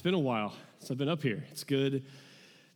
[0.00, 1.44] It's been a while since I've been up here.
[1.50, 2.06] It's good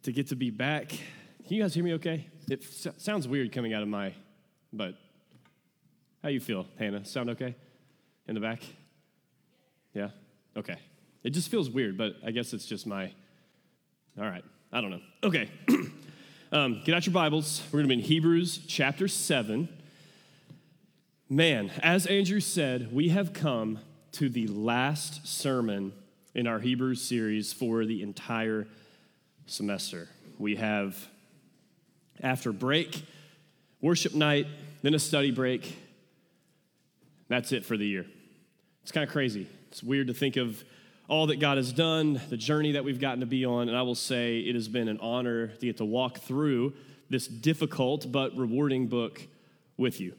[0.02, 0.88] to get to be back.
[0.88, 2.28] Can you guys hear me okay?
[2.50, 4.12] It s- sounds weird coming out of my,
[4.74, 4.94] but
[6.22, 7.02] how you feel, Hannah?
[7.06, 7.54] Sound okay
[8.28, 8.60] in the back?
[9.94, 10.10] Yeah?
[10.54, 10.76] Okay.
[11.22, 13.10] It just feels weird, but I guess it's just my,
[14.18, 14.44] all right.
[14.70, 15.00] I don't know.
[15.22, 15.48] Okay.
[16.52, 17.62] um, get out your Bibles.
[17.72, 19.70] We're going to be in Hebrews chapter 7.
[21.30, 23.78] Man, as Andrew said, we have come
[24.12, 25.94] to the last sermon
[26.34, 28.66] in our Hebrews series for the entire
[29.46, 30.08] semester.
[30.38, 30.96] We have,
[32.20, 33.04] after break,
[33.80, 34.46] worship night,
[34.82, 35.76] then a study break.
[37.28, 38.04] That's it for the year.
[38.82, 39.46] It's kind of crazy.
[39.68, 40.64] It's weird to think of
[41.08, 43.82] all that God has done, the journey that we've gotten to be on, and I
[43.82, 46.72] will say it has been an honor to get to walk through
[47.10, 49.22] this difficult but rewarding book
[49.76, 50.14] with you.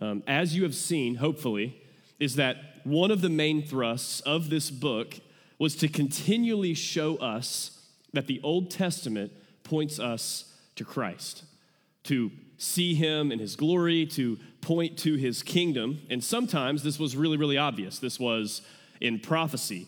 [0.00, 1.82] Um, as you have seen, hopefully,
[2.20, 5.18] is that one of the main thrusts of this book
[5.58, 9.32] was to continually show us that the Old Testament
[9.64, 11.44] points us to Christ,
[12.04, 16.00] to see him in his glory, to point to his kingdom.
[16.10, 17.98] And sometimes this was really, really obvious.
[17.98, 18.62] This was
[19.00, 19.86] in prophecy.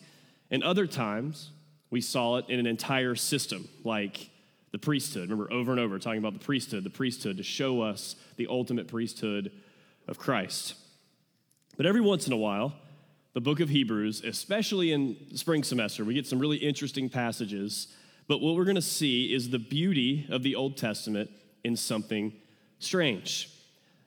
[0.51, 1.51] And other times,
[1.91, 4.31] we saw it in an entire system, like
[4.73, 5.31] the priesthood.
[5.31, 8.89] Remember, over and over, talking about the priesthood, the priesthood to show us the ultimate
[8.89, 9.51] priesthood
[10.07, 10.75] of Christ.
[11.77, 12.75] But every once in a while,
[13.33, 17.89] the book of Hebrews, especially in spring semester, we get some really interesting passages.
[18.27, 21.31] But what we're going to see is the beauty of the Old Testament
[21.65, 22.33] in something
[22.79, 23.51] strange.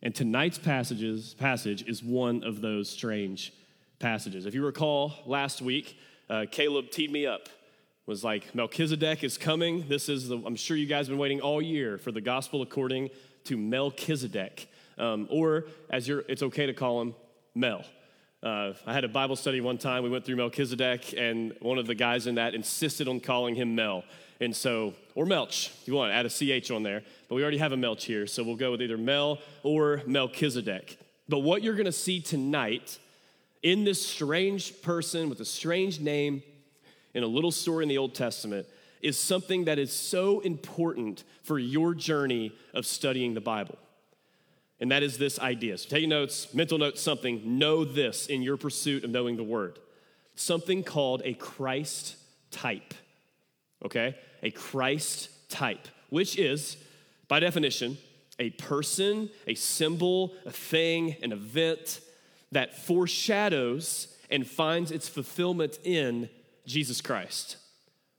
[0.01, 3.53] And tonight's passages, passage is one of those strange
[3.99, 4.45] passages.
[4.45, 5.97] If you recall last week,
[6.29, 7.47] uh, Caleb teed me up,
[8.05, 9.87] was like, Melchizedek is coming.
[9.87, 12.61] This is, the, I'm sure you guys have been waiting all year for the gospel
[12.61, 13.11] according
[13.45, 14.67] to Melchizedek.
[14.97, 17.15] Um, or, as you're, it's okay to call him,
[17.55, 17.85] Mel.
[18.43, 20.03] Uh, I had a Bible study one time.
[20.03, 23.73] We went through Melchizedek, and one of the guys in that insisted on calling him
[23.73, 24.03] Mel.
[24.41, 27.03] And so, or Melch, if you want, to add a CH on there.
[27.29, 30.97] But we already have a Melch here, so we'll go with either Mel or Melchizedek.
[31.29, 32.99] But what you're going to see tonight
[33.61, 36.43] in this strange person with a strange name
[37.13, 38.67] in a little story in the Old Testament
[39.01, 43.77] is something that is so important for your journey of studying the Bible.
[44.83, 45.77] And that is this idea.
[45.77, 47.57] So take notes, mental notes, something.
[47.57, 49.79] Know this in your pursuit of knowing the word.
[50.35, 52.17] Something called a Christ
[52.51, 52.93] type.
[53.85, 54.17] Okay?
[54.41, 56.75] A Christ type, which is,
[57.29, 57.97] by definition,
[58.39, 62.01] a person, a symbol, a thing, an event
[62.51, 66.29] that foreshadows and finds its fulfillment in
[66.65, 67.55] Jesus Christ.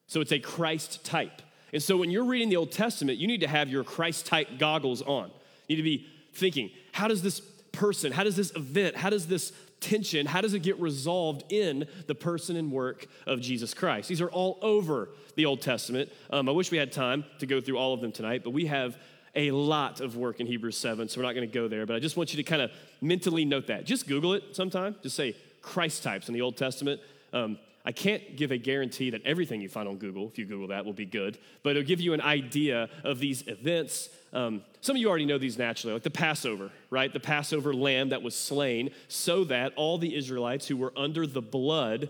[0.07, 1.43] So it's a Christ type.
[1.75, 4.49] And so when you're reading the Old Testament, you need to have your Christ type
[4.59, 5.31] goggles on.
[5.69, 7.41] You need to be thinking, how does this
[7.73, 11.87] person, how does this event, how does this tension, how does it get resolved in
[12.07, 14.09] the person and work of Jesus Christ?
[14.09, 16.11] These are all over the Old Testament.
[16.31, 18.67] Um, I wish we had time to go through all of them tonight, but we
[18.67, 18.97] have
[19.35, 21.87] a lot of work in Hebrews 7, so we're not going to go there.
[21.87, 22.71] But I just want you to kind of
[23.01, 23.85] mentally note that.
[23.85, 24.95] Just Google it sometime.
[25.03, 27.01] Just say Christ types in the Old Testament.
[27.33, 30.69] Um, I can't give a guarantee that everything you find on Google, if you Google
[30.69, 34.09] that, will be good, but it'll give you an idea of these events.
[34.33, 37.13] Um, some of you already know these naturally, like the Passover, right?
[37.13, 41.43] The Passover lamb that was slain so that all the Israelites who were under the
[41.43, 42.09] blood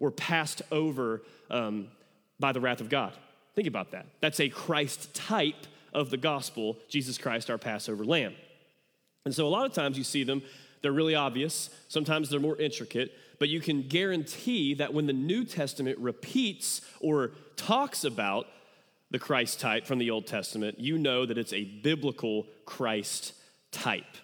[0.00, 1.86] were passed over um,
[2.40, 3.12] by the wrath of God.
[3.54, 4.06] Think about that.
[4.20, 8.34] That's a Christ type of the gospel, Jesus Christ, our Passover lamb.
[9.24, 10.42] And so a lot of times you see them,
[10.80, 11.70] they're really obvious.
[11.88, 13.12] Sometimes they're more intricate,
[13.42, 18.46] but you can guarantee that when the New Testament repeats or talks about
[19.10, 23.34] the Christ type from the Old Testament, you know that it's a biblical Christ
[23.72, 24.16] type.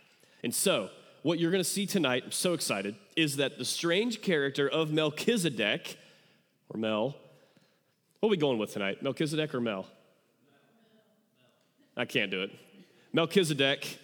[0.44, 0.90] And so,
[1.22, 4.92] what you're going to see tonight, I'm so excited, is that the strange character of
[4.92, 5.98] Melchizedek,
[6.68, 7.16] or Mel,
[8.20, 9.02] what are we going with tonight?
[9.02, 9.88] Melchizedek or Mel?
[11.96, 12.52] I can't do it.
[13.12, 13.98] Melchizedek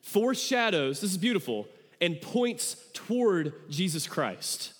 [0.00, 1.68] foreshadows, this is beautiful,
[2.00, 4.72] and points toward Jesus Christ.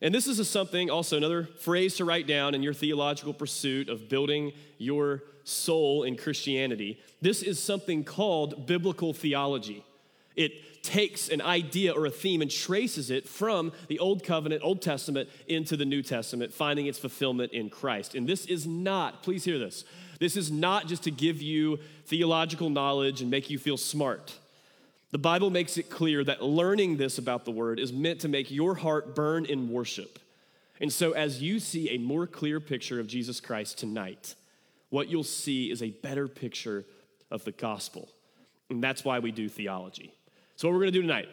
[0.00, 3.88] And this is a something, also another phrase to write down in your theological pursuit
[3.88, 7.00] of building your soul in Christianity.
[7.22, 9.84] This is something called biblical theology.
[10.36, 14.82] It takes an idea or a theme and traces it from the Old Covenant, Old
[14.82, 18.14] Testament, into the New Testament, finding its fulfillment in Christ.
[18.14, 19.84] And this is not, please hear this,
[20.20, 24.38] this is not just to give you theological knowledge and make you feel smart.
[25.14, 28.50] The Bible makes it clear that learning this about the Word is meant to make
[28.50, 30.18] your heart burn in worship.
[30.80, 34.34] And so, as you see a more clear picture of Jesus Christ tonight,
[34.90, 36.84] what you'll see is a better picture
[37.30, 38.08] of the gospel.
[38.68, 40.12] And that's why we do theology.
[40.56, 41.28] So, what we're going to do tonight,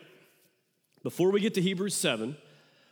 [1.02, 2.38] before we get to Hebrews 7,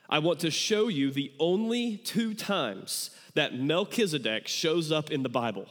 [0.09, 5.29] I want to show you the only two times that Melchizedek shows up in the
[5.29, 5.67] Bible,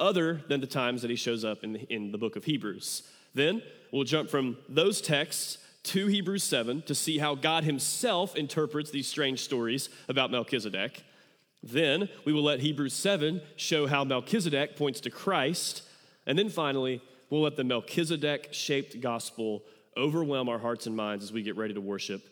[0.00, 3.04] other than the times that he shows up in the, in the book of Hebrews.
[3.32, 3.62] Then
[3.92, 9.06] we'll jump from those texts to Hebrews 7 to see how God himself interprets these
[9.06, 11.04] strange stories about Melchizedek.
[11.62, 15.82] Then we will let Hebrews 7 show how Melchizedek points to Christ.
[16.26, 17.00] And then finally,
[17.30, 19.62] we'll let the Melchizedek shaped gospel
[19.96, 22.22] overwhelm our hearts and minds as we get ready to worship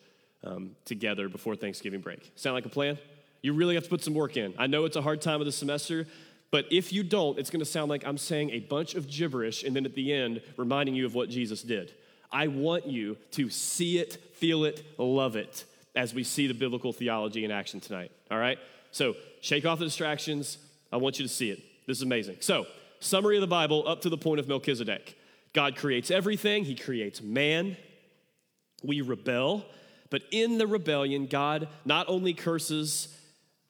[0.42, 2.30] um, together before Thanksgiving break.
[2.36, 2.98] Sound like a plan?
[3.42, 4.54] You really have to put some work in.
[4.58, 6.06] I know it's a hard time of the semester,
[6.54, 9.64] but if you don't, it's going to sound like I'm saying a bunch of gibberish
[9.64, 11.92] and then at the end reminding you of what Jesus did.
[12.30, 15.64] I want you to see it, feel it, love it
[15.96, 18.12] as we see the biblical theology in action tonight.
[18.30, 18.56] All right?
[18.92, 20.58] So shake off the distractions.
[20.92, 21.60] I want you to see it.
[21.88, 22.36] This is amazing.
[22.38, 22.68] So,
[23.00, 25.18] summary of the Bible up to the point of Melchizedek.
[25.54, 27.76] God creates everything, He creates man.
[28.84, 29.66] We rebel,
[30.08, 33.08] but in the rebellion, God not only curses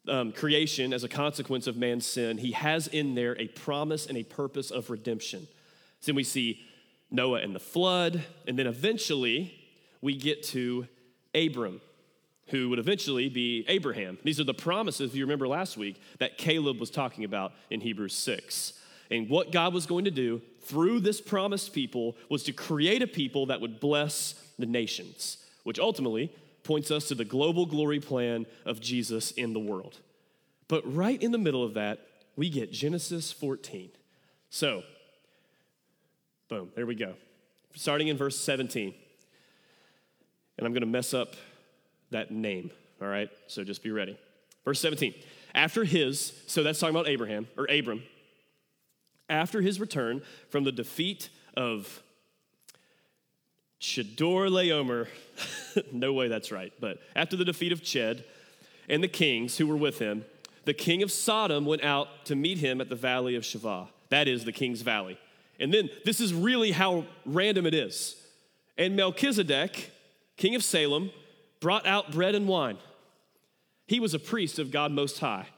[0.08, 4.16] um, creation as a consequence of man's sin, He has in there a promise and
[4.16, 5.46] a purpose of redemption.
[6.00, 6.60] So then we see
[7.10, 9.54] Noah and the flood, and then eventually
[10.00, 10.86] we get to
[11.34, 11.80] Abram,
[12.48, 14.18] who would eventually be Abraham.
[14.22, 17.80] These are the promises, if you remember last week, that Caleb was talking about in
[17.80, 18.74] Hebrews 6.
[19.10, 23.06] And what God was going to do through this promised people was to create a
[23.06, 26.32] people that would bless the nations, which ultimately
[26.64, 30.00] points us to the global glory plan of Jesus in the world.
[30.66, 32.00] But right in the middle of that,
[32.36, 33.90] we get Genesis 14.
[34.50, 34.82] So,
[36.48, 37.14] boom, there we go.
[37.74, 38.94] Starting in verse 17.
[40.56, 41.34] And I'm going to mess up
[42.10, 42.70] that name,
[43.00, 43.28] all right?
[43.46, 44.18] So just be ready.
[44.64, 45.14] Verse 17.
[45.54, 48.02] After his, so that's talking about Abraham, or Abram,
[49.28, 52.02] after his return from the defeat of
[53.84, 55.08] Chedorlaomer,
[55.92, 58.24] no way that's right, but after the defeat of Ched
[58.88, 60.24] and the kings who were with him,
[60.64, 63.86] the king of Sodom went out to meet him at the valley of Shaveh.
[64.08, 65.18] That is the king's valley.
[65.60, 68.16] And then this is really how random it is.
[68.78, 69.92] And Melchizedek,
[70.38, 71.10] king of Salem,
[71.60, 72.78] brought out bread and wine.
[73.86, 75.48] He was a priest of God Most High.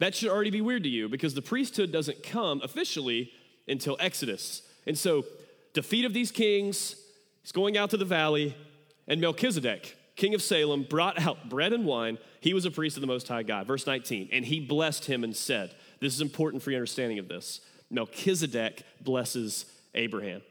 [0.00, 3.30] That should already be weird to you because the priesthood doesn't come officially
[3.68, 4.62] until Exodus.
[4.86, 5.24] And so,
[5.72, 6.96] defeat of these kings,
[7.48, 8.54] he's going out to the valley,
[9.06, 12.18] and Melchizedek, king of Salem, brought out bread and wine.
[12.40, 13.66] He was a priest of the Most High God.
[13.66, 17.26] Verse 19, and he blessed him and said, This is important for your understanding of
[17.26, 17.62] this.
[17.90, 19.64] Melchizedek blesses
[19.94, 20.42] Abraham.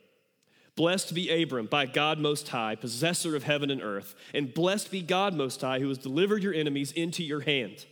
[0.76, 5.04] Blessed be Abram by God Most High, possessor of heaven and earth, and blessed be
[5.04, 7.86] God Most High, who has delivered your enemies into your hand.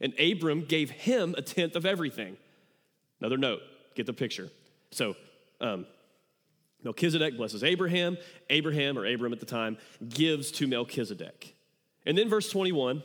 [0.00, 2.38] And Abram gave him a tenth of everything.
[3.20, 3.60] Another note,
[3.94, 4.48] get the picture.
[4.92, 5.14] So,
[5.60, 5.86] um,
[6.86, 8.16] Melchizedek blesses Abraham.
[8.48, 9.76] Abraham, or Abram at the time,
[10.08, 11.56] gives to Melchizedek.
[12.06, 13.02] And then verse 21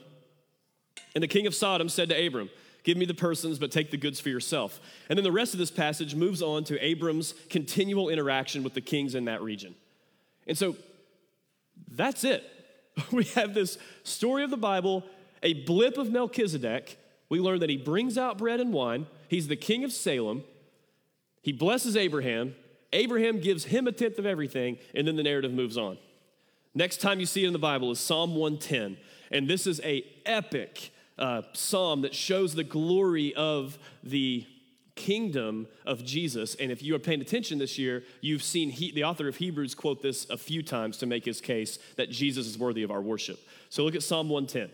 [1.14, 2.48] And the king of Sodom said to Abram,
[2.84, 4.80] Give me the persons, but take the goods for yourself.
[5.08, 8.80] And then the rest of this passage moves on to Abram's continual interaction with the
[8.80, 9.74] kings in that region.
[10.46, 10.76] And so
[11.90, 12.48] that's it.
[13.10, 15.02] We have this story of the Bible
[15.42, 19.06] a blip of Melchizedek, we learn that he brings out bread and wine.
[19.26, 20.44] He's the king of Salem.
[21.40, 22.54] He blesses Abraham.
[22.92, 25.98] Abraham gives him a tenth of everything, and then the narrative moves on.
[26.74, 28.96] Next time you see it in the Bible is Psalm 110,
[29.30, 34.46] and this is a epic uh, psalm that shows the glory of the
[34.94, 36.54] kingdom of Jesus.
[36.56, 39.74] And if you are paying attention this year, you've seen he, the author of Hebrews
[39.74, 43.00] quote this a few times to make his case that Jesus is worthy of our
[43.00, 43.40] worship.
[43.68, 44.70] So look at Psalm 110.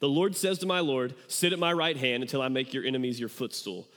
[0.00, 2.84] The Lord says to my Lord, Sit at my right hand until I make your
[2.84, 3.88] enemies your footstool.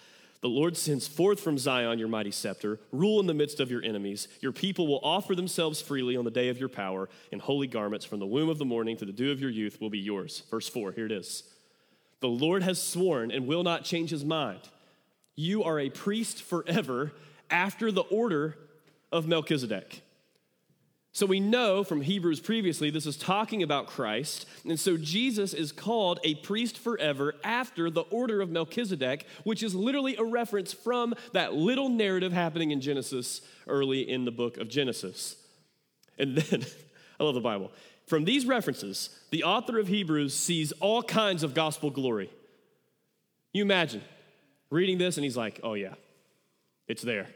[0.42, 2.80] The Lord sends forth from Zion your mighty scepter.
[2.92, 4.28] Rule in the midst of your enemies.
[4.42, 8.06] Your people will offer themselves freely on the day of your power, in holy garments
[8.06, 10.42] from the womb of the morning to the dew of your youth will be yours.
[10.50, 11.44] Verse 4, here it is.
[12.22, 14.62] The Lord has sworn and will not change his mind.
[15.36, 17.14] You are a priest forever
[17.52, 18.58] after the order
[19.12, 20.02] of Melchizedek.
[21.22, 24.48] So we know from Hebrews previously, this is talking about Christ.
[24.68, 29.76] And so Jesus is called a priest forever after the order of Melchizedek, which is
[29.76, 34.68] literally a reference from that little narrative happening in Genesis early in the book of
[34.68, 35.36] Genesis.
[36.18, 36.66] And then,
[37.20, 37.72] I love the Bible.
[38.08, 42.32] From these references, the author of Hebrews sees all kinds of gospel glory.
[43.54, 44.02] You imagine
[44.72, 45.94] reading this, and he's like, oh, yeah,
[46.88, 47.28] it's there.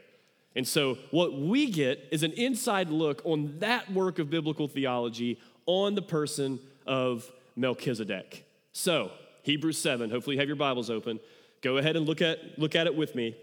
[0.56, 5.38] And so, what we get is an inside look on that work of biblical theology
[5.66, 8.46] on the person of Melchizedek.
[8.72, 9.10] So,
[9.42, 11.20] Hebrews 7, hopefully you have your Bibles open.
[11.60, 13.36] Go ahead and look at, look at it with me.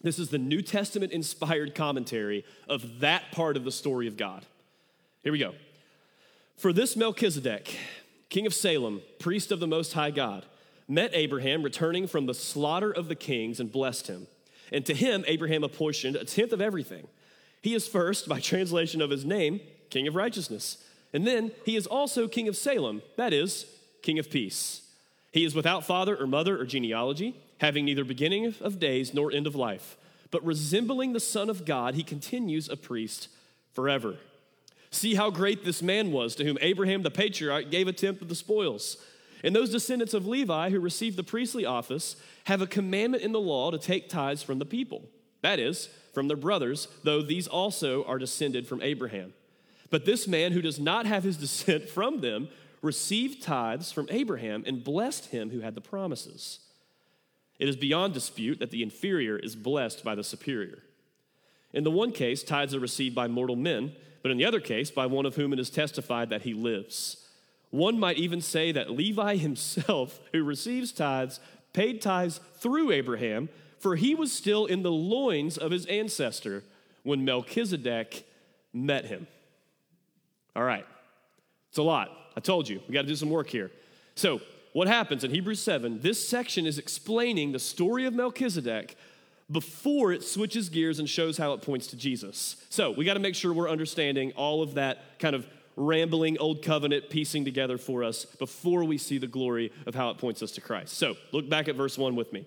[0.00, 4.46] This is the New Testament inspired commentary of that part of the story of God.
[5.22, 5.54] Here we go.
[6.56, 7.76] For this Melchizedek,
[8.30, 10.46] king of Salem, priest of the Most High God,
[10.88, 14.26] met Abraham returning from the slaughter of the kings and blessed him.
[14.72, 17.06] And to him, Abraham apportioned a tenth of everything.
[17.60, 19.60] He is first, by translation of his name,
[19.90, 20.82] King of Righteousness.
[21.12, 23.66] And then he is also King of Salem, that is,
[24.00, 24.80] King of Peace.
[25.30, 29.46] He is without father or mother or genealogy, having neither beginning of days nor end
[29.46, 29.96] of life.
[30.30, 33.28] But resembling the Son of God, he continues a priest
[33.74, 34.16] forever.
[34.90, 38.28] See how great this man was, to whom Abraham the patriarch gave a tenth of
[38.28, 38.96] the spoils.
[39.42, 43.40] And those descendants of Levi who received the priestly office have a commandment in the
[43.40, 45.08] law to take tithes from the people,
[45.42, 49.32] that is, from their brothers, though these also are descended from Abraham.
[49.90, 52.48] But this man who does not have his descent from them
[52.82, 56.60] received tithes from Abraham and blessed him who had the promises.
[57.58, 60.82] It is beyond dispute that the inferior is blessed by the superior.
[61.72, 64.90] In the one case, tithes are received by mortal men, but in the other case,
[64.90, 67.21] by one of whom it is testified that he lives.
[67.72, 71.40] One might even say that Levi himself, who receives tithes,
[71.72, 73.48] paid tithes through Abraham,
[73.78, 76.62] for he was still in the loins of his ancestor
[77.02, 78.24] when Melchizedek
[78.74, 79.26] met him.
[80.54, 80.84] All right,
[81.70, 82.10] it's a lot.
[82.36, 83.70] I told you, we got to do some work here.
[84.14, 84.42] So,
[84.74, 86.00] what happens in Hebrews 7?
[86.00, 88.96] This section is explaining the story of Melchizedek
[89.50, 92.56] before it switches gears and shows how it points to Jesus.
[92.68, 96.62] So, we got to make sure we're understanding all of that kind of rambling old
[96.62, 100.52] covenant piecing together for us before we see the glory of how it points us
[100.52, 100.96] to Christ.
[100.96, 102.46] So look back at verse 1 with me.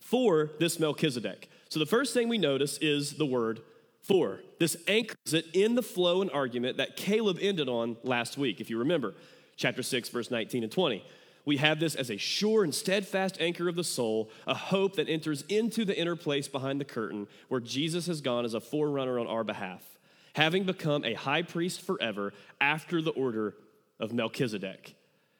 [0.00, 1.48] For this Melchizedek.
[1.68, 3.60] So the first thing we notice is the word
[4.02, 4.40] for.
[4.58, 8.68] This anchors it in the flow and argument that Caleb ended on last week, if
[8.68, 9.14] you remember,
[9.56, 11.04] chapter 6, verse 19 and 20.
[11.46, 15.08] We have this as a sure and steadfast anchor of the soul, a hope that
[15.08, 19.18] enters into the inner place behind the curtain where Jesus has gone as a forerunner
[19.18, 19.93] on our behalf
[20.34, 23.54] having become a high priest forever after the order
[23.98, 24.94] of Melchizedek.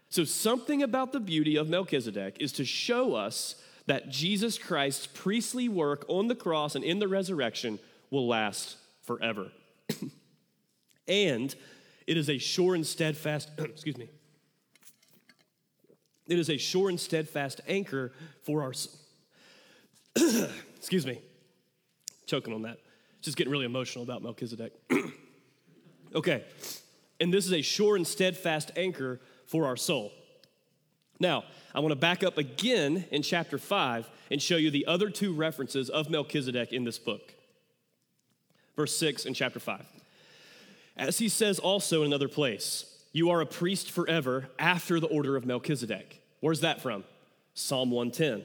[0.08, 5.68] So, something about the beauty of Melchizedek is to show us that Jesus Christ's priestly
[5.68, 7.78] work on the cross and in the resurrection
[8.10, 9.50] will last forever.
[11.08, 11.54] and
[12.06, 14.08] it is a sure and steadfast, excuse me,
[16.28, 18.72] it is a sure and steadfast anchor for our,
[20.76, 21.20] excuse me,
[22.26, 22.78] choking on that
[23.24, 24.72] just getting really emotional about Melchizedek.
[26.14, 26.44] okay,
[27.18, 30.12] and this is a sure and steadfast anchor for our soul.
[31.18, 35.10] Now, I want to back up again in chapter 5 and show you the other
[35.10, 37.34] two references of Melchizedek in this book.
[38.76, 39.86] Verse 6 in chapter 5.
[40.96, 45.36] As he says also in another place, you are a priest forever after the order
[45.36, 46.20] of Melchizedek.
[46.40, 47.04] Where's that from?
[47.54, 48.44] Psalm 110.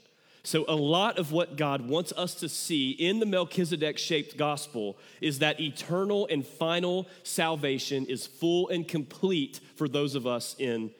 [0.43, 4.97] So, a lot of what God wants us to see in the Melchizedek shaped gospel
[5.21, 10.91] is that eternal and final salvation is full and complete for those of us in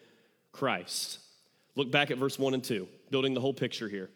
[0.52, 1.20] Christ.
[1.76, 4.12] Look back at verse 1 and 2, building the whole picture here.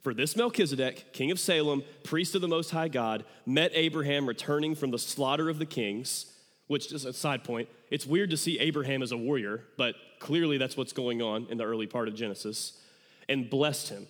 [0.00, 4.74] For this Melchizedek, king of Salem, priest of the Most High God, met Abraham returning
[4.74, 6.32] from the slaughter of the kings,
[6.66, 10.56] which, just a side point, it's weird to see Abraham as a warrior, but clearly
[10.56, 12.78] that's what's going on in the early part of Genesis
[13.32, 14.06] and blessed him.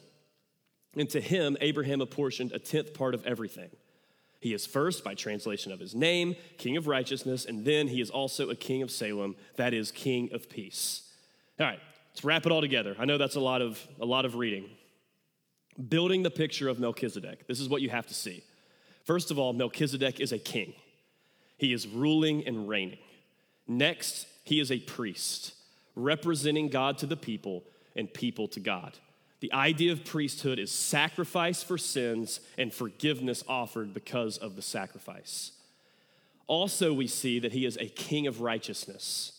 [0.97, 3.71] And to him, Abraham apportioned a tenth part of everything.
[4.41, 8.11] He is first, by translation of his name, King of Righteousness, and then he is
[8.11, 11.09] also a King of Salem, that is, King of Peace.
[11.61, 11.79] All right,
[12.11, 12.97] let's wrap it all together.
[12.99, 14.69] I know that's a lot of, a lot of reading.
[15.88, 17.47] Building the picture of Melchizedek.
[17.47, 18.43] This is what you have to see.
[19.05, 20.75] First of all, Melchizedek is a king.
[21.62, 22.99] he is ruling and reigning.
[23.69, 25.55] Next, he is a priest,
[25.95, 27.62] representing God to the people
[27.95, 28.99] and people to God.
[29.43, 35.51] The idea of priesthood is sacrifice for sins and forgiveness offered because of the sacrifice.
[36.47, 39.33] Also, we see that he is a king of righteousness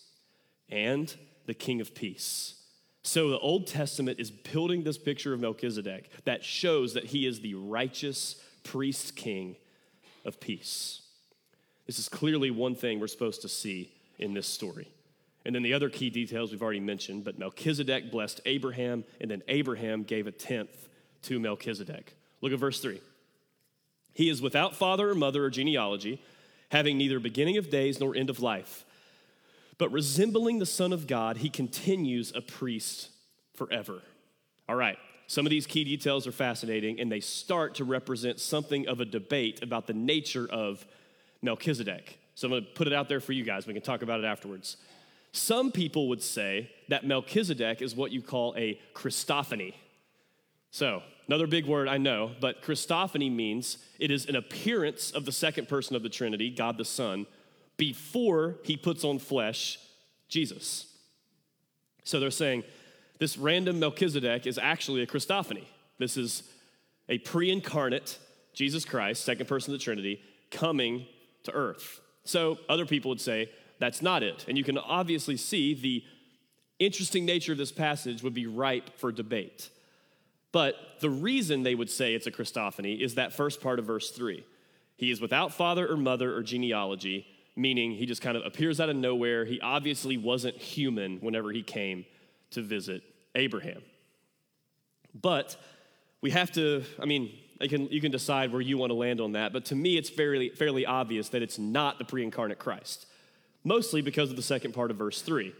[0.69, 2.55] and the king of peace.
[3.03, 7.39] So, the Old Testament is building this picture of Melchizedek that shows that he is
[7.39, 9.55] the righteous priest king
[10.25, 11.01] of peace.
[11.87, 14.92] This is clearly one thing we're supposed to see in this story.
[15.45, 19.43] And then the other key details we've already mentioned, but Melchizedek blessed Abraham, and then
[19.47, 20.87] Abraham gave a tenth
[21.23, 22.15] to Melchizedek.
[22.41, 23.01] Look at verse 3.
[24.13, 26.21] He is without father or mother or genealogy,
[26.71, 28.85] having neither beginning of days nor end of life.
[29.77, 33.09] But resembling the Son of God, he continues a priest
[33.55, 34.01] forever.
[34.69, 34.97] All right,
[35.27, 39.05] some of these key details are fascinating, and they start to represent something of a
[39.05, 40.85] debate about the nature of
[41.41, 42.19] Melchizedek.
[42.35, 43.67] So I'm going to put it out there for you guys.
[43.67, 44.77] We can talk about it afterwards.
[45.33, 49.73] Some people would say that Melchizedek is what you call a Christophany.
[50.69, 55.31] So, another big word I know, but Christophany means it is an appearance of the
[55.31, 57.25] second person of the Trinity, God the Son,
[57.77, 59.79] before he puts on flesh,
[60.29, 60.85] Jesus.
[62.03, 62.63] So they're saying
[63.17, 65.65] this random Melchizedek is actually a Christophany.
[65.97, 66.43] This is
[67.09, 68.19] a pre incarnate
[68.53, 70.21] Jesus Christ, second person of the Trinity,
[70.51, 71.07] coming
[71.43, 72.01] to earth.
[72.23, 73.49] So other people would say
[73.83, 74.45] that's not it.
[74.47, 76.03] And you can obviously see the
[76.79, 79.69] interesting nature of this passage would be ripe for debate.
[80.53, 84.09] But the reason they would say it's a Christophany is that first part of verse
[84.11, 84.45] 3.
[84.95, 88.87] He is without father or mother or genealogy, meaning he just kind of appears out
[88.87, 89.43] of nowhere.
[89.43, 92.05] He obviously wasn't human whenever he came
[92.51, 93.03] to visit
[93.35, 93.81] Abraham.
[95.13, 95.57] But
[96.21, 97.33] we have to, I mean,
[97.67, 100.09] can, you can decide where you want to land on that, but to me, it's
[100.09, 103.07] fairly, fairly obvious that it's not the pre incarnate Christ,
[103.63, 105.53] mostly because of the second part of verse 3.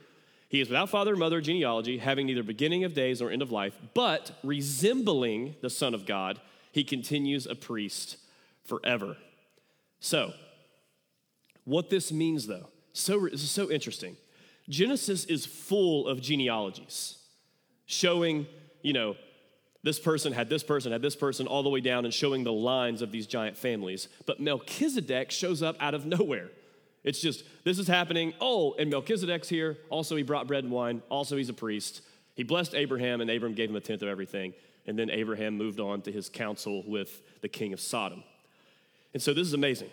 [0.50, 3.52] He is without father or mother genealogy, having neither beginning of days nor end of
[3.52, 6.40] life, but resembling the Son of God,
[6.72, 8.18] he continues a priest
[8.66, 9.18] forever.
[10.00, 10.34] So,
[11.66, 14.18] what this means, though, so this is so interesting.
[14.70, 17.18] Genesis is full of genealogies,
[17.86, 18.46] showing,
[18.82, 19.16] you know,
[19.84, 22.54] this person had this person, had this person, all the way down and showing the
[22.54, 24.08] lines of these giant families.
[24.26, 26.50] But Melchizedek shows up out of nowhere.
[27.04, 28.34] It's just, this is happening.
[28.40, 29.78] Oh, and Melchizedek's here.
[29.90, 31.02] Also, he brought bread and wine.
[31.10, 32.02] Also, he's a priest.
[32.36, 34.54] He blessed Abraham, and Abraham gave him a tenth of everything.
[34.86, 38.24] And then Abraham moved on to his council with the king of Sodom.
[39.14, 39.90] And so, this is amazing.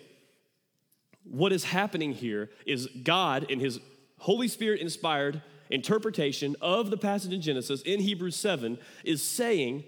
[1.23, 3.79] What is happening here is God, in his
[4.17, 9.83] Holy Spirit inspired interpretation of the passage in Genesis in Hebrews 7 is saying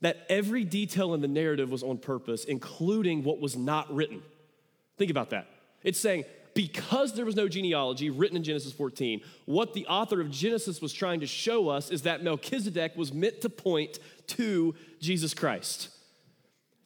[0.00, 4.22] that every detail in the narrative was on purpose, including what was not written.
[4.98, 5.46] Think about that.
[5.84, 10.30] It's saying, because there was no genealogy written in Genesis 14, what the author of
[10.30, 15.34] Genesis was trying to show us is that Melchizedek was meant to point to Jesus
[15.34, 15.88] Christ.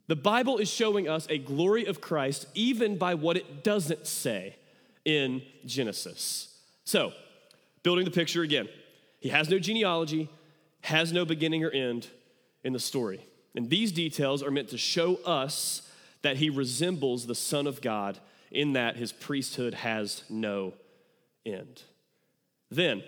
[0.09, 4.57] The Bible is showing us a glory of Christ even by what it doesn't say
[5.05, 6.57] in Genesis.
[6.85, 7.13] So,
[7.83, 8.69] building the picture again.
[9.21, 10.29] He has no genealogy,
[10.83, 12.09] has no beginning or end
[12.63, 13.21] in the story.
[13.55, 15.91] And these details are meant to show us
[16.23, 18.19] that he resembles the Son of God
[18.51, 20.75] in that his priesthood has no
[21.45, 21.83] end.
[22.71, 23.03] Then,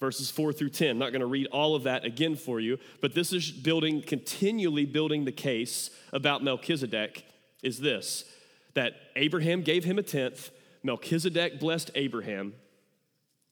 [0.00, 3.14] verses 4 through 10, not going to read all of that again for you, but
[3.14, 7.24] this is building, continually building the case about Melchizedek
[7.62, 8.24] is this
[8.74, 10.50] that Abraham gave him a tenth,
[10.82, 12.54] Melchizedek blessed Abraham,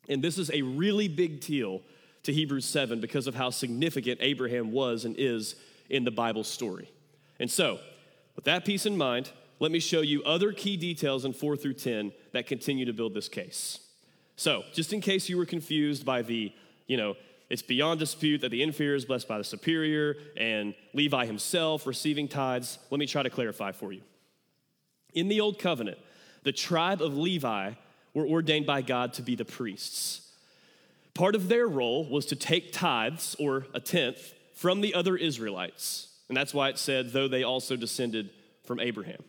[0.08, 1.82] and this is a really big deal
[2.22, 5.56] to Hebrews 7 because of how significant Abraham was and is
[5.88, 6.90] in the Bible story.
[7.38, 7.78] And so,
[8.34, 11.74] with that piece in mind, let me show you other key details in 4 through
[11.74, 13.78] 10 that continue to build this case.
[14.34, 16.52] So, just in case you were confused by the,
[16.86, 17.14] you know,
[17.50, 22.26] it's beyond dispute that the inferior is blessed by the superior and Levi himself receiving
[22.26, 24.00] tithes, let me try to clarify for you.
[25.12, 25.98] In the Old Covenant,
[26.42, 27.72] the tribe of Levi
[28.14, 30.32] were ordained by God to be the priests.
[31.12, 36.08] Part of their role was to take tithes, or a tenth, from the other Israelites.
[36.28, 38.30] And that's why it said, though they also descended
[38.64, 39.22] from Abraham.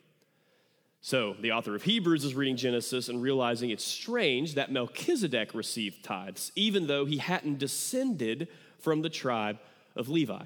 [1.01, 6.03] So the author of Hebrews is reading Genesis and realizing it's strange that Melchizedek received
[6.03, 8.47] tithes, even though he hadn't descended
[8.79, 9.57] from the tribe
[9.95, 10.43] of Levi.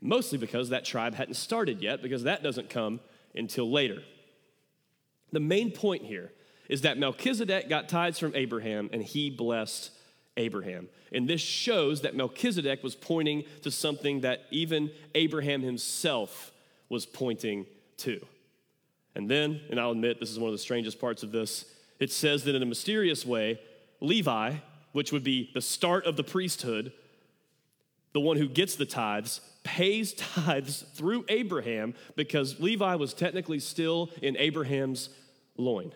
[0.00, 3.00] Mostly because that tribe hadn't started yet, because that doesn't come
[3.34, 4.02] until later.
[5.32, 6.32] The main point here
[6.68, 9.90] is that Melchizedek got tithes from Abraham and he blessed
[10.36, 10.88] Abraham.
[11.12, 16.52] And this shows that Melchizedek was pointing to something that even Abraham himself
[16.88, 17.66] was pointing
[17.98, 18.24] to.
[19.14, 21.66] And then, and I'll admit this is one of the strangest parts of this,
[21.98, 23.60] it says that in a mysterious way,
[24.00, 24.54] Levi,
[24.92, 26.92] which would be the start of the priesthood,
[28.12, 34.10] the one who gets the tithes, pays tithes through Abraham because Levi was technically still
[34.20, 35.10] in Abraham's
[35.56, 35.92] loin.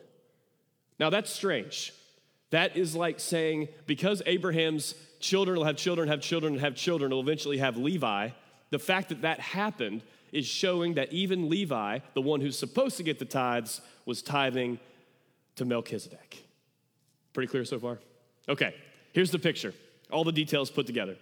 [0.99, 1.93] Now that's strange.
[2.51, 7.11] That is like saying because Abraham's children will have children, have children, and have children,
[7.11, 8.31] will eventually have Levi.
[8.71, 10.03] The fact that that happened
[10.37, 14.79] is showing that even Levi, the one who's supposed to get the tithes, was tithing
[15.57, 16.45] to Melchizedek.
[17.33, 17.99] Pretty clear so far?
[18.49, 18.75] Okay,
[19.13, 19.73] here's the picture.
[20.11, 21.17] All the details put together.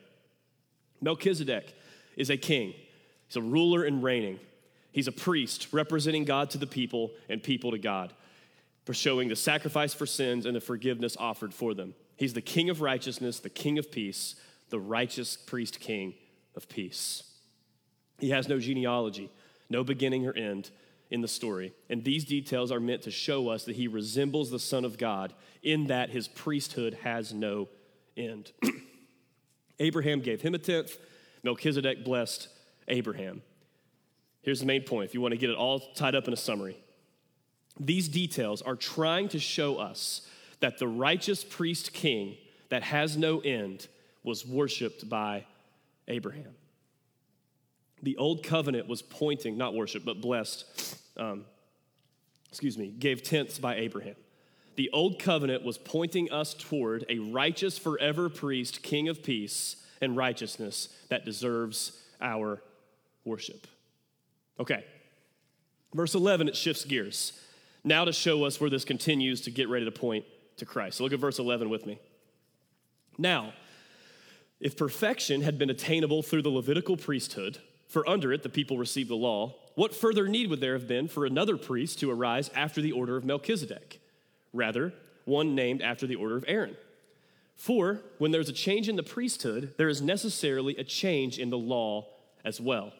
[1.00, 1.74] Melchizedek
[2.16, 2.74] is a king,
[3.26, 4.40] he's a ruler and reigning.
[4.90, 8.12] He's a priest representing God to the people and people to God,
[8.84, 11.94] for showing the sacrifice for sins and the forgiveness offered for them.
[12.16, 14.36] He's the king of righteousness, the king of peace,
[14.70, 16.14] the righteous priest king
[16.54, 17.24] of peace.
[18.24, 19.30] He has no genealogy,
[19.68, 20.70] no beginning or end
[21.10, 21.74] in the story.
[21.90, 25.34] And these details are meant to show us that he resembles the Son of God
[25.62, 27.68] in that his priesthood has no
[28.16, 28.52] end.
[29.78, 30.96] Abraham gave him a tenth,
[31.42, 32.48] Melchizedek blessed
[32.88, 33.42] Abraham.
[34.40, 36.38] Here's the main point if you want to get it all tied up in a
[36.38, 36.78] summary.
[37.78, 40.26] These details are trying to show us
[40.60, 42.38] that the righteous priest king
[42.70, 43.86] that has no end
[44.22, 45.44] was worshiped by
[46.08, 46.54] Abraham.
[48.04, 51.46] The old covenant was pointing, not worship, but blessed, um,
[52.50, 54.16] excuse me, gave tenths by Abraham.
[54.76, 60.18] The old covenant was pointing us toward a righteous forever priest, king of peace and
[60.18, 62.62] righteousness that deserves our
[63.24, 63.66] worship.
[64.60, 64.84] Okay,
[65.94, 67.40] verse 11, it shifts gears.
[67.84, 70.26] Now to show us where this continues to get ready to point
[70.58, 70.98] to Christ.
[70.98, 71.98] So look at verse 11 with me.
[73.16, 73.54] Now,
[74.60, 77.58] if perfection had been attainable through the Levitical priesthood,
[77.94, 81.06] for under it the people received the law, what further need would there have been
[81.06, 84.00] for another priest to arise after the order of Melchizedek?
[84.52, 84.92] Rather,
[85.26, 86.76] one named after the order of Aaron.
[87.54, 91.56] For when there's a change in the priesthood, there is necessarily a change in the
[91.56, 92.08] law
[92.44, 92.92] as well.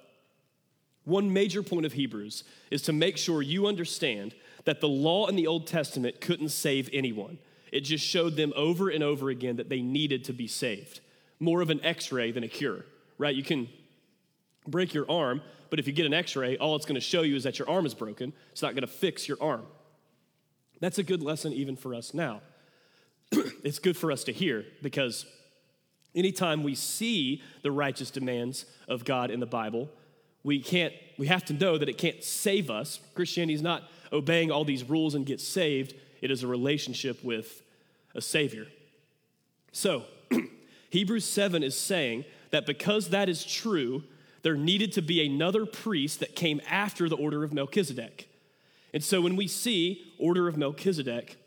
[1.05, 4.33] One major point of Hebrews is to make sure you understand
[4.65, 7.39] that the law in the Old Testament couldn't save anyone.
[7.73, 11.01] It just showed them over and over again that they needed to be saved.
[11.41, 12.87] More of an x ray than a cure,
[13.19, 13.35] right?
[13.35, 13.69] You can
[14.67, 17.23] break your arm, but if you get an x ray, all it's going to show
[17.23, 18.33] you is that your arm is broken.
[18.53, 19.65] It's not going to fix your arm.
[20.81, 22.41] That's a good lesson even for us now.
[23.33, 25.27] it's good for us to hear because
[26.15, 29.89] anytime we see the righteous demands of God in the Bible,
[30.43, 33.01] we can't we have to know that it can't save us.
[33.15, 35.95] Christianity is not obeying all these rules and get saved.
[36.21, 37.63] It is a relationship with
[38.15, 38.67] a savior.
[39.73, 40.05] So,
[40.91, 44.05] Hebrews 7 is saying that because that is true,
[44.45, 48.29] there needed to be another priest that came after the order of Melchizedek.
[48.93, 51.39] And so when we see order of Melchizedek,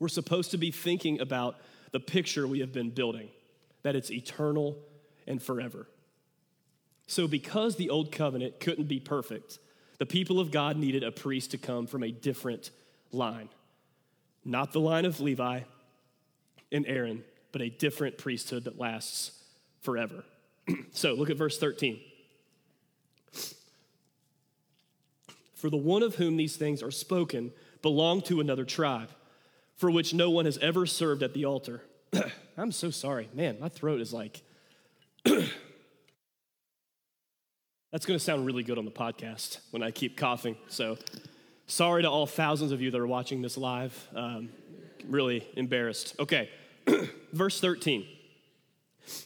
[0.00, 1.60] we're supposed to be thinking about
[1.92, 3.28] the picture we have been building,
[3.84, 4.76] that it's eternal
[5.28, 5.86] and forever.
[7.06, 9.58] So, because the old covenant couldn't be perfect,
[9.98, 12.70] the people of God needed a priest to come from a different
[13.12, 13.48] line.
[14.44, 15.60] Not the line of Levi
[16.72, 19.32] and Aaron, but a different priesthood that lasts
[19.82, 20.24] forever.
[20.92, 22.00] so, look at verse 13.
[25.54, 27.52] For the one of whom these things are spoken
[27.82, 29.10] belonged to another tribe,
[29.76, 31.82] for which no one has ever served at the altar.
[32.56, 33.28] I'm so sorry.
[33.34, 34.42] Man, my throat is like.
[37.92, 40.56] That's going to sound really good on the podcast when I keep coughing.
[40.68, 40.96] So,
[41.66, 44.08] sorry to all thousands of you that are watching this live.
[44.14, 44.50] Um,
[45.06, 46.14] really embarrassed.
[46.18, 46.50] Okay,
[47.32, 48.06] verse 13.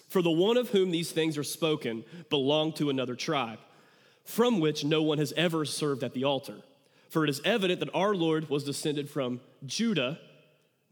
[0.09, 3.59] For the one of whom these things are spoken belonged to another tribe
[4.25, 6.57] from which no one has ever served at the altar.
[7.11, 10.19] For it is evident that our Lord was descended from Judah,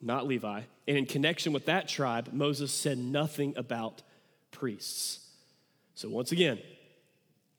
[0.00, 4.02] not Levi, and in connection with that tribe, Moses said nothing about
[4.50, 5.20] priests.
[5.94, 6.58] So, once again,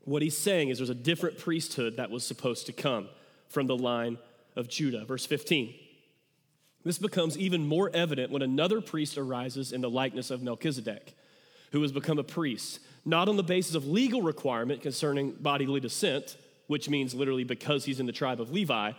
[0.01, 3.07] what he's saying is there's a different priesthood that was supposed to come
[3.47, 4.17] from the line
[4.55, 5.05] of Judah.
[5.05, 5.73] Verse 15.
[6.83, 11.15] This becomes even more evident when another priest arises in the likeness of Melchizedek,
[11.71, 16.37] who has become a priest not on the basis of legal requirement concerning bodily descent,
[16.67, 18.93] which means literally because he's in the tribe of Levi,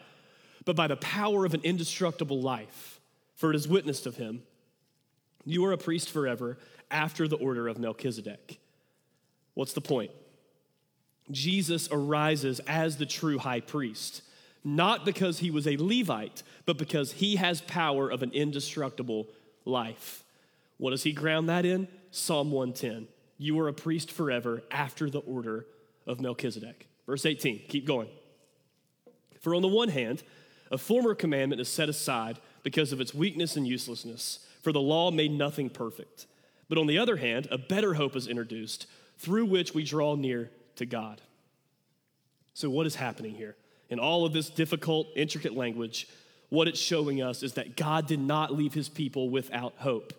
[0.65, 3.01] but by the power of an indestructible life,
[3.35, 4.43] for it is witnessed of him.
[5.45, 6.59] You are a priest forever
[6.91, 8.59] after the order of Melchizedek.
[9.55, 10.11] What's the point?
[11.31, 14.23] Jesus arises as the true high priest,
[14.65, 19.29] not because he was a Levite, but because he has power of an indestructible
[19.65, 20.25] life.
[20.79, 21.87] What does he ground that in?
[22.11, 23.09] Psalm 110.
[23.37, 25.67] You are a priest forever after the order
[26.07, 26.89] of Melchizedek.
[27.07, 28.09] Verse 18, keep going.
[29.41, 30.23] For on the one hand,
[30.71, 35.11] a former commandment is set aside because of its weakness and uselessness, for the law
[35.11, 36.27] made nothing perfect.
[36.69, 38.87] But on the other hand, a better hope is introduced
[39.19, 41.21] through which we draw near to God.
[42.55, 43.57] So, what is happening here?
[43.91, 46.09] In all of this difficult, intricate language,
[46.49, 50.13] what it's showing us is that God did not leave his people without hope.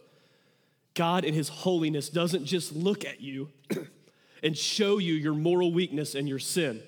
[0.93, 3.49] God, in his holiness, doesn't just look at you
[4.43, 6.81] and show you your moral weakness and your sin.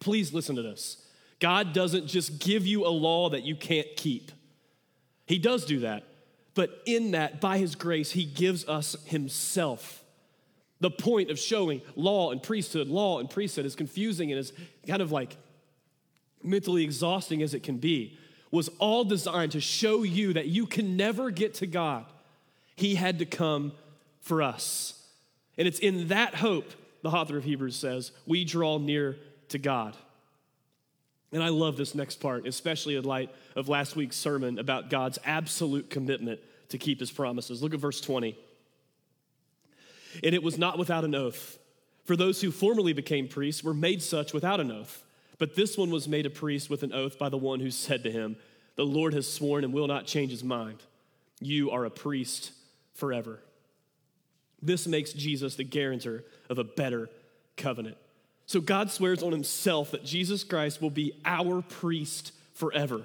[0.00, 1.06] Please listen to this.
[1.38, 4.32] God doesn't just give you a law that you can't keep.
[5.26, 6.04] He does do that.
[6.54, 10.01] But in that, by His grace, He gives us Himself.
[10.82, 14.52] The point of showing law and priesthood, law and priesthood is confusing and is
[14.84, 15.36] kind of like
[16.42, 18.18] mentally exhausting as it can be,
[18.50, 22.04] was all designed to show you that you can never get to God.
[22.74, 23.70] He had to come
[24.22, 25.00] for us.
[25.56, 29.18] And it's in that hope, the author of Hebrews says, we draw near
[29.50, 29.96] to God.
[31.30, 35.20] And I love this next part, especially in light of last week's sermon about God's
[35.24, 36.40] absolute commitment
[36.70, 37.62] to keep his promises.
[37.62, 38.36] Look at verse 20.
[40.22, 41.58] And it was not without an oath.
[42.04, 45.04] For those who formerly became priests were made such without an oath.
[45.38, 48.04] But this one was made a priest with an oath by the one who said
[48.04, 48.36] to him,
[48.76, 50.82] The Lord has sworn and will not change his mind.
[51.40, 52.52] You are a priest
[52.94, 53.40] forever.
[54.60, 57.10] This makes Jesus the guarantor of a better
[57.56, 57.96] covenant.
[58.46, 63.02] So God swears on himself that Jesus Christ will be our priest forever.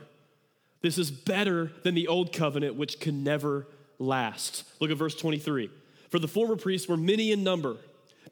[0.82, 3.68] This is better than the old covenant, which can never
[3.98, 4.64] last.
[4.80, 5.70] Look at verse 23.
[6.10, 7.78] For the former priests were many in number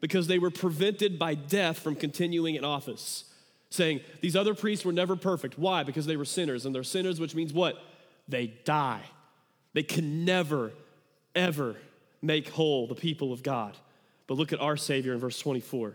[0.00, 3.24] because they were prevented by death from continuing in office.
[3.70, 5.58] Saying, these other priests were never perfect.
[5.58, 5.82] Why?
[5.82, 6.64] Because they were sinners.
[6.64, 7.76] And they're sinners, which means what?
[8.28, 9.02] They die.
[9.72, 10.72] They can never,
[11.34, 11.76] ever
[12.22, 13.76] make whole the people of God.
[14.26, 15.94] But look at our Savior in verse 24.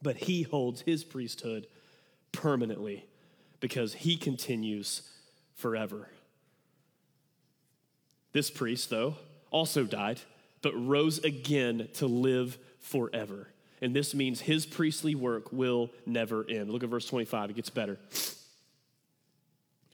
[0.00, 1.66] But he holds his priesthood
[2.32, 3.04] permanently
[3.60, 5.02] because he continues
[5.54, 6.08] forever.
[8.32, 9.16] This priest, though,
[9.50, 10.20] also died,
[10.62, 13.48] but rose again to live forever.
[13.80, 16.70] And this means his priestly work will never end.
[16.70, 17.98] Look at verse 25, it gets better.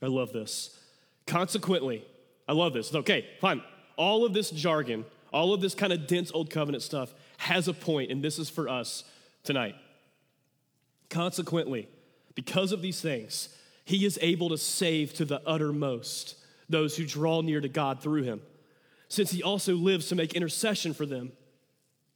[0.01, 0.79] I love this.
[1.27, 2.05] Consequently,
[2.47, 2.95] I love this.
[2.95, 3.63] Okay, fine
[3.99, 7.75] all of this jargon, all of this kind of dense old covenant stuff has a
[7.75, 9.05] point, and this is for us
[9.43, 9.75] tonight.
[11.11, 11.89] Consequently,
[12.35, 13.51] because of these things,
[13.85, 16.37] he is able to save to the uttermost
[16.69, 18.41] those who draw near to God through him,
[19.09, 21.33] since he also lives to make intercession for them.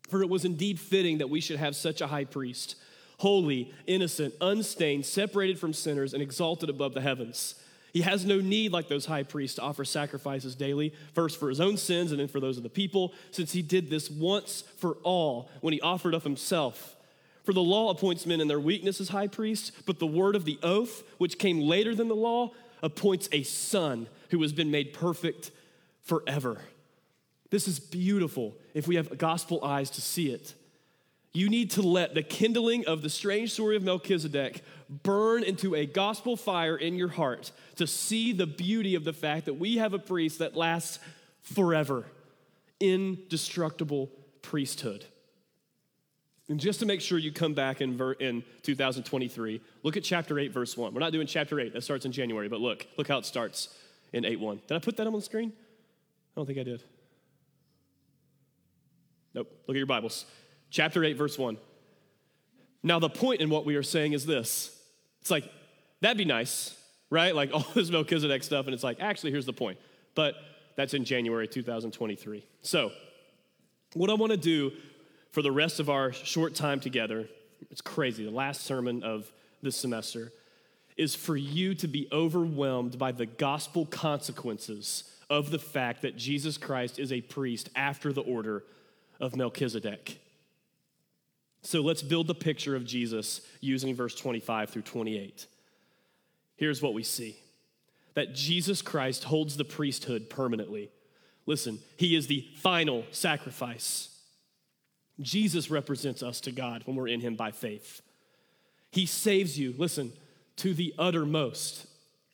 [0.08, 2.76] For it was indeed fitting that we should have such a high priest,
[3.18, 7.54] holy, innocent, unstained, separated from sinners, and exalted above the heavens
[7.92, 11.60] he has no need, like those high priests, to offer sacrifices daily, first for his
[11.60, 14.94] own sins and then for those of the people, since he did this once for
[15.02, 16.96] all when he offered up himself.
[17.44, 20.44] For the law appoints men in their weakness as high priests, but the word of
[20.44, 22.52] the oath, which came later than the law,
[22.82, 25.50] appoints a son who has been made perfect
[26.00, 26.60] forever.
[27.52, 30.54] This is beautiful if we have gospel eyes to see it.
[31.34, 35.84] You need to let the kindling of the strange story of Melchizedek burn into a
[35.84, 39.92] gospel fire in your heart to see the beauty of the fact that we have
[39.92, 40.98] a priest that lasts
[41.42, 42.06] forever,
[42.80, 44.08] indestructible
[44.40, 45.04] priesthood.
[46.48, 50.54] And just to make sure you come back in, in 2023, look at chapter 8,
[50.54, 50.94] verse 1.
[50.94, 53.68] We're not doing chapter 8, that starts in January, but look, look how it starts
[54.14, 54.62] in 8 1.
[54.66, 55.52] Did I put that on the screen?
[56.34, 56.82] I don't think I did.
[59.34, 59.48] Nope.
[59.66, 60.26] Look at your Bibles
[60.70, 61.56] chapter 8, verse 1.
[62.82, 64.76] Now, the point in what we are saying is this
[65.20, 65.50] it's like,
[66.00, 66.76] that'd be nice,
[67.10, 67.34] right?
[67.34, 69.78] Like all this Melchizedek stuff, and it's like, actually, here's the point.
[70.14, 70.34] But
[70.76, 72.44] that's in January 2023.
[72.62, 72.90] So,
[73.94, 74.72] what I want to do
[75.30, 77.28] for the rest of our short time together,
[77.70, 79.30] it's crazy, the last sermon of
[79.62, 80.32] this semester,
[80.96, 86.58] is for you to be overwhelmed by the gospel consequences of the fact that Jesus
[86.58, 88.64] Christ is a priest after the order
[89.22, 90.18] of Melchizedek.
[91.62, 95.46] So let's build the picture of Jesus using verse 25 through 28.
[96.56, 97.36] Here's what we see
[98.14, 100.90] that Jesus Christ holds the priesthood permanently.
[101.46, 104.10] Listen, he is the final sacrifice.
[105.18, 108.02] Jesus represents us to God when we're in him by faith.
[108.90, 110.12] He saves you, listen,
[110.56, 111.86] to the uttermost.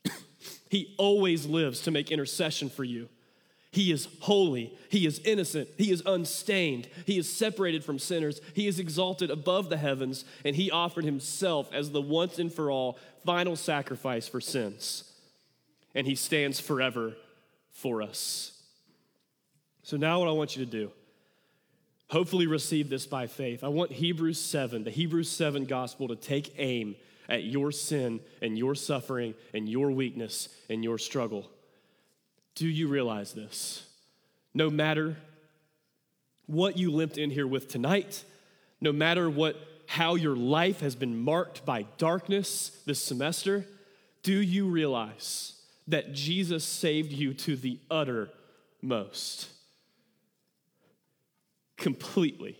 [0.68, 3.09] he always lives to make intercession for you.
[3.71, 4.73] He is holy.
[4.89, 5.69] He is innocent.
[5.77, 6.89] He is unstained.
[7.05, 8.41] He is separated from sinners.
[8.55, 12.71] He is exalted above the heavens, and he offered himself as the once and for
[12.71, 15.05] all final sacrifice for sins.
[15.95, 17.15] And he stands forever
[17.71, 18.53] for us.
[19.83, 20.91] So, now what I want you to do,
[22.09, 23.63] hopefully receive this by faith.
[23.63, 26.97] I want Hebrews 7, the Hebrews 7 gospel, to take aim
[27.29, 31.51] at your sin and your suffering and your weakness and your struggle.
[32.59, 33.87] Do you realize this?
[34.53, 35.16] No matter
[36.47, 38.25] what you limped in here with tonight,
[38.81, 43.64] no matter what how your life has been marked by darkness this semester,
[44.25, 45.55] do you realize
[45.87, 49.51] that Jesus saved you to the uttermost?
[51.77, 52.59] Completely.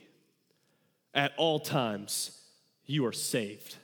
[1.13, 2.41] At all times,
[2.87, 3.75] you are saved.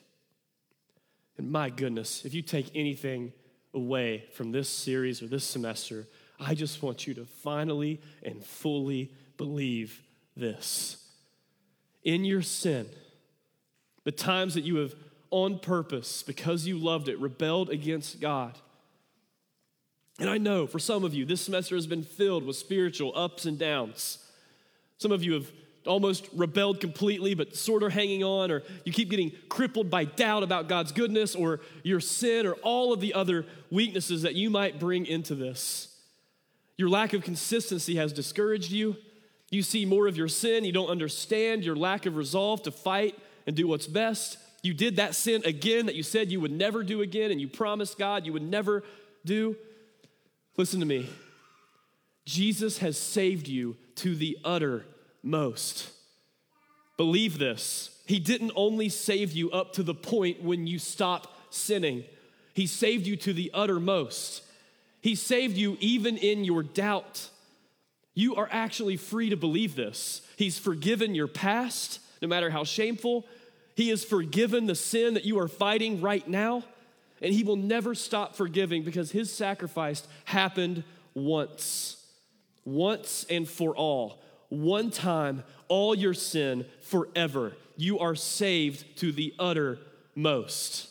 [1.36, 3.32] And my goodness, if you take anything
[3.74, 6.06] away from this series or this semester,
[6.38, 10.02] I just want you to finally and fully believe
[10.36, 10.96] this.
[12.02, 12.86] In your sin,
[14.04, 14.94] the times that you have
[15.30, 18.56] on purpose, because you loved it, rebelled against God.
[20.20, 23.46] And I know for some of you, this semester has been filled with spiritual ups
[23.46, 24.18] and downs.
[24.98, 25.50] Some of you have
[25.86, 30.42] almost rebelled completely, but sort of hanging on, or you keep getting crippled by doubt
[30.42, 34.80] about God's goodness, or your sin, or all of the other weaknesses that you might
[34.80, 35.88] bring into this.
[36.76, 38.96] Your lack of consistency has discouraged you.
[39.50, 40.64] You see more of your sin.
[40.64, 43.16] You don't understand your lack of resolve to fight
[43.46, 44.38] and do what's best.
[44.62, 47.48] You did that sin again that you said you would never do again, and you
[47.48, 48.82] promised God you would never
[49.24, 49.56] do.
[50.56, 51.08] Listen to me.
[52.24, 54.38] Jesus has saved you to the
[55.24, 55.90] uttermost.
[56.96, 57.90] Believe this.
[58.06, 62.04] He didn't only save you up to the point when you stop sinning,
[62.52, 64.42] He saved you to the uttermost.
[65.00, 67.28] He saved you even in your doubt.
[68.14, 70.22] You are actually free to believe this.
[70.36, 73.26] He's forgiven your past, no matter how shameful.
[73.76, 76.62] He has forgiven the sin that you are fighting right now,
[77.20, 80.84] and He will never stop forgiving because His sacrifice happened
[81.14, 82.04] once,
[82.64, 84.23] once and for all.
[84.48, 87.56] One time, all your sin forever.
[87.76, 90.88] You are saved to the uttermost.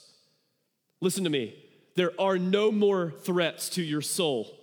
[1.01, 1.55] Listen to me.
[1.95, 4.57] There are no more threats to your soul.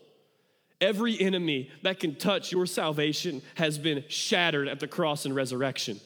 [0.80, 6.00] Every enemy that can touch your salvation has been shattered at the cross and resurrection.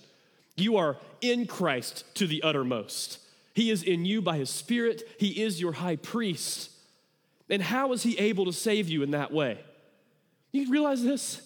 [0.57, 3.19] You are in Christ to the uttermost.
[3.55, 6.71] He is in you by his Spirit, He is your high priest.
[7.49, 9.61] And how is He able to save you in that way?
[10.51, 11.41] You realize this?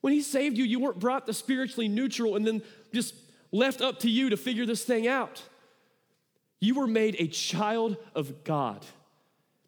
[0.00, 3.14] When He saved you, you weren't brought to spiritually neutral and then just
[3.52, 5.42] left up to you to figure this thing out.
[6.60, 8.84] You were made a child of God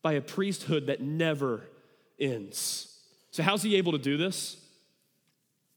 [0.02, 1.62] by a priesthood that never
[2.18, 2.88] ends.
[3.30, 4.56] So, how's He able to do this?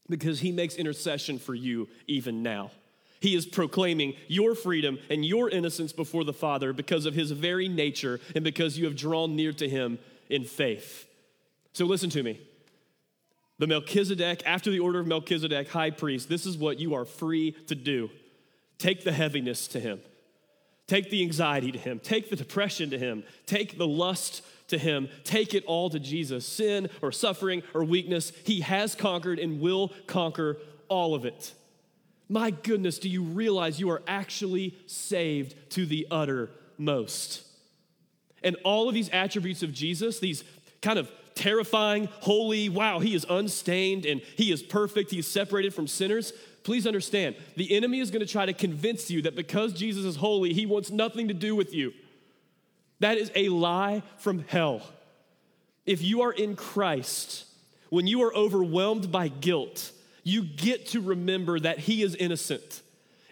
[0.08, 2.70] Because He makes intercession for you even now.
[3.20, 7.68] He is proclaiming your freedom and your innocence before the Father because of his very
[7.68, 11.08] nature and because you have drawn near to him in faith.
[11.72, 12.40] So listen to me.
[13.58, 17.52] The Melchizedek, after the order of Melchizedek, high priest, this is what you are free
[17.68, 18.10] to do.
[18.78, 20.00] Take the heaviness to him.
[20.86, 21.98] Take the anxiety to him.
[21.98, 23.24] Take the depression to him.
[23.46, 25.08] Take the lust to him.
[25.24, 26.46] Take it all to Jesus.
[26.46, 31.54] Sin or suffering or weakness, he has conquered and will conquer all of it.
[32.28, 37.42] My goodness, do you realize you are actually saved to the uttermost?
[38.42, 40.44] And all of these attributes of Jesus, these
[40.82, 45.72] kind of terrifying, holy, wow, he is unstained and he is perfect, he is separated
[45.72, 46.32] from sinners.
[46.64, 50.16] Please understand, the enemy is going to try to convince you that because Jesus is
[50.16, 51.92] holy, he wants nothing to do with you.
[52.98, 54.82] That is a lie from hell.
[55.84, 57.44] If you are in Christ,
[57.90, 59.92] when you are overwhelmed by guilt,
[60.24, 62.82] you get to remember that He is innocent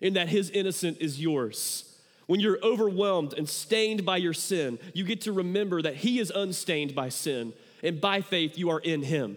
[0.01, 1.90] and that His innocence is yours.
[2.27, 6.31] When you're overwhelmed and stained by your sin, you get to remember that He is
[6.31, 7.53] unstained by sin,
[7.85, 9.37] and by faith, you are in Him.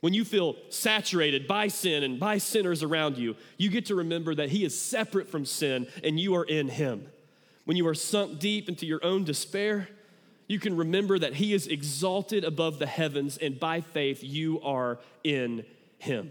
[0.00, 4.34] When you feel saturated by sin and by sinners around you, you get to remember
[4.34, 7.08] that He is separate from sin and you are in Him.
[7.64, 9.88] When you are sunk deep into your own despair,
[10.46, 15.00] you can remember that He is exalted above the heavens, and by faith, you are
[15.24, 15.64] in
[15.98, 16.30] Him.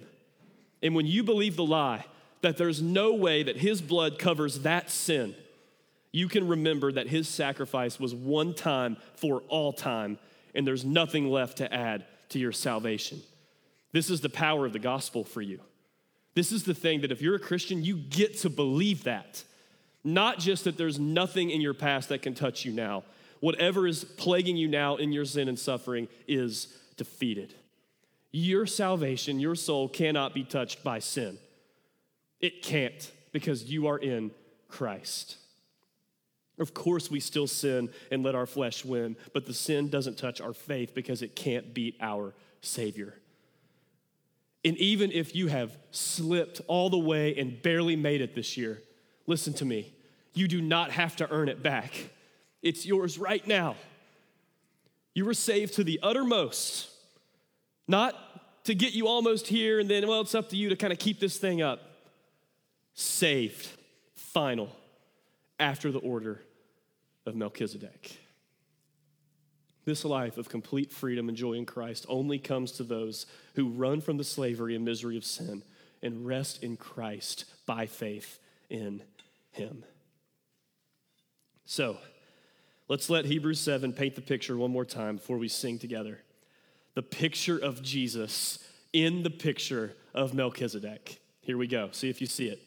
[0.81, 2.05] And when you believe the lie
[2.41, 5.35] that there's no way that his blood covers that sin,
[6.11, 10.19] you can remember that his sacrifice was one time for all time,
[10.55, 13.21] and there's nothing left to add to your salvation.
[13.91, 15.59] This is the power of the gospel for you.
[16.33, 19.43] This is the thing that if you're a Christian, you get to believe that.
[20.03, 23.03] Not just that there's nothing in your past that can touch you now.
[23.39, 27.53] Whatever is plaguing you now in your sin and suffering is defeated.
[28.31, 31.37] Your salvation, your soul cannot be touched by sin.
[32.41, 34.31] It can't because you are in
[34.67, 35.37] Christ.
[36.57, 40.39] Of course, we still sin and let our flesh win, but the sin doesn't touch
[40.39, 43.13] our faith because it can't beat our Savior.
[44.63, 48.81] And even if you have slipped all the way and barely made it this year,
[49.27, 49.93] listen to me.
[50.33, 52.09] You do not have to earn it back.
[52.61, 53.75] It's yours right now.
[55.13, 56.89] You were saved to the uttermost,
[57.87, 58.15] not
[58.65, 60.99] to get you almost here and then, well, it's up to you to kind of
[60.99, 61.81] keep this thing up.
[62.95, 63.67] Saved,
[64.15, 64.69] final,
[65.59, 66.41] after the order
[67.25, 68.17] of Melchizedek.
[69.85, 74.01] This life of complete freedom and joy in Christ only comes to those who run
[74.01, 75.63] from the slavery and misery of sin
[76.01, 78.39] and rest in Christ by faith
[78.69, 79.03] in
[79.51, 79.83] Him.
[81.65, 81.97] So,
[82.87, 86.19] let's let Hebrews 7 paint the picture one more time before we sing together.
[86.95, 88.59] The picture of Jesus
[88.91, 91.19] in the picture of Melchizedek.
[91.41, 91.89] Here we go.
[91.91, 92.59] See if you see it.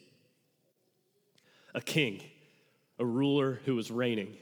[1.75, 2.23] A king,
[2.99, 4.37] a ruler who is reigning,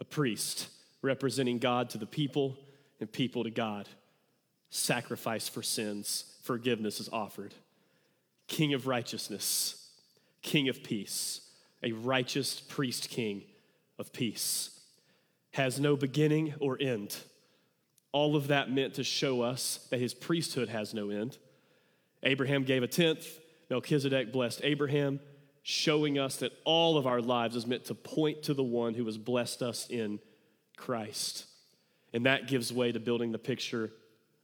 [0.00, 0.68] a priest
[1.02, 2.56] representing God to the people
[3.00, 3.88] and people to God.
[4.70, 7.54] Sacrifice for sins, forgiveness is offered.
[8.48, 9.90] King of righteousness,
[10.42, 11.40] King of peace,
[11.82, 13.42] a righteous priest king
[13.98, 14.80] of peace.
[15.52, 17.16] Has no beginning or end.
[18.12, 21.38] All of that meant to show us that his priesthood has no end.
[22.22, 23.26] Abraham gave a tenth,
[23.70, 25.20] Melchizedek blessed Abraham,
[25.62, 29.06] showing us that all of our lives is meant to point to the one who
[29.06, 30.18] has blessed us in
[30.76, 31.46] Christ.
[32.12, 33.90] And that gives way to building the picture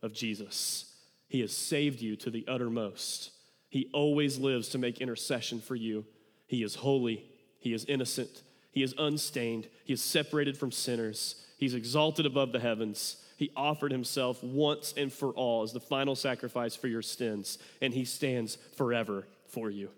[0.01, 0.95] of Jesus.
[1.29, 3.33] He has saved you to the uttermost.
[3.69, 6.07] He always lives to make intercession for you.
[6.47, 7.25] He is holy,
[7.61, 12.61] He is innocent, He is unstained, He is separated from sinners, He's exalted above the
[12.61, 13.17] heavens.
[13.37, 17.93] He offered Himself once and for all as the final sacrifice for your sins, and
[17.93, 19.91] He stands forever for you.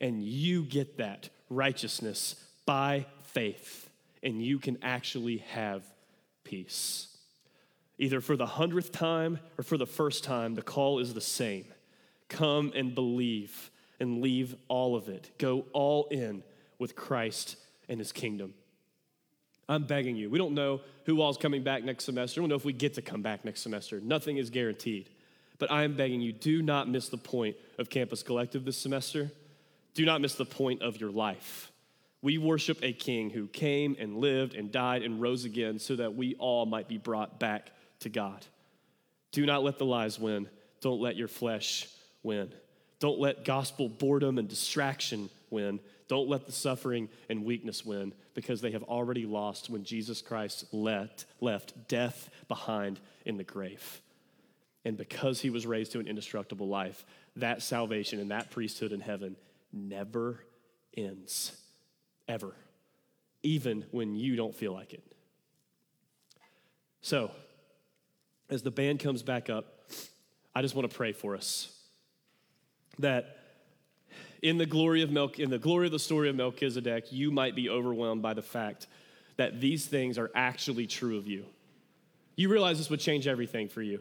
[0.00, 2.36] And you get that righteousness
[2.66, 3.88] by faith
[4.22, 5.82] and you can actually have
[6.44, 7.16] peace.
[7.98, 11.64] Either for the hundredth time or for the first time, the call is the same
[12.28, 13.70] come and believe
[14.00, 15.30] and leave all of it.
[15.38, 16.42] Go all in
[16.78, 17.56] with Christ
[17.88, 18.52] and his kingdom.
[19.68, 20.30] I'm begging you.
[20.30, 22.40] We don't know who all's coming back next semester.
[22.40, 24.00] We don't know if we get to come back next semester.
[24.00, 25.08] Nothing is guaranteed.
[25.58, 29.32] But I am begging you, do not miss the point of Campus Collective this semester.
[29.98, 31.72] Do not miss the point of your life.
[32.22, 36.14] We worship a king who came and lived and died and rose again so that
[36.14, 38.46] we all might be brought back to God.
[39.32, 40.48] Do not let the lies win.
[40.80, 41.88] Don't let your flesh
[42.22, 42.52] win.
[43.00, 45.80] Don't let gospel boredom and distraction win.
[46.06, 50.72] Don't let the suffering and weakness win because they have already lost when Jesus Christ
[50.72, 54.00] left, left death behind in the grave.
[54.84, 59.00] And because he was raised to an indestructible life, that salvation and that priesthood in
[59.00, 59.34] heaven
[59.78, 60.44] never
[60.96, 61.52] ends
[62.26, 62.54] ever,
[63.42, 65.02] even when you don't feel like it.
[67.00, 67.30] So,
[68.50, 69.90] as the band comes back up,
[70.54, 71.72] I just want to pray for us
[72.98, 73.36] that
[74.42, 77.54] in the glory of Melch- in the glory of the story of Melchizedek, you might
[77.54, 78.86] be overwhelmed by the fact
[79.36, 81.44] that these things are actually true of you.
[82.36, 84.00] You realize this would change everything for you.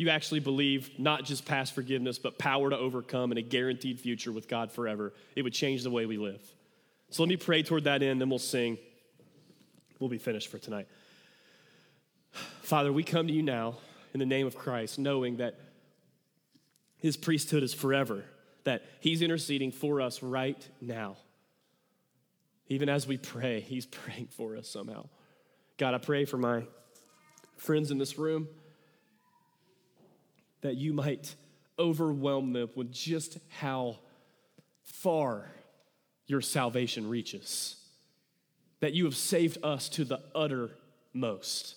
[0.00, 4.32] You actually believe not just past forgiveness, but power to overcome and a guaranteed future
[4.32, 5.12] with God forever.
[5.36, 6.40] It would change the way we live.
[7.10, 8.78] So let me pray toward that end, then we'll sing.
[9.98, 10.88] We'll be finished for tonight.
[12.62, 13.74] Father, we come to you now
[14.14, 15.60] in the name of Christ, knowing that
[16.96, 18.24] his priesthood is forever,
[18.64, 21.18] that he's interceding for us right now.
[22.68, 25.10] Even as we pray, he's praying for us somehow.
[25.76, 26.62] God, I pray for my
[27.58, 28.48] friends in this room
[30.62, 31.34] that you might
[31.78, 33.98] overwhelm them with just how
[34.82, 35.50] far
[36.26, 37.76] your salvation reaches,
[38.80, 41.76] that you have saved us to the uttermost.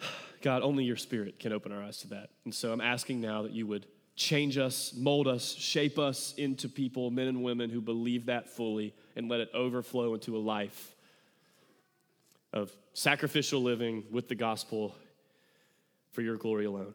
[0.42, 2.30] God, only your spirit can open our eyes to that.
[2.44, 6.68] And so I'm asking now that you would change us, mold us, shape us into
[6.68, 10.94] people, men and women who believe that fully and let it overflow into a life
[12.52, 14.94] of sacrificial living with the gospel
[16.12, 16.94] for your glory alone.